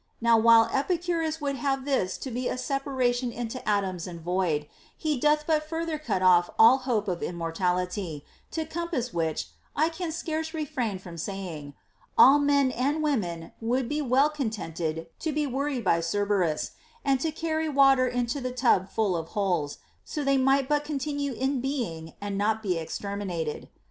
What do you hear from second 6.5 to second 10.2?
all hope of immortality; to compass which (I can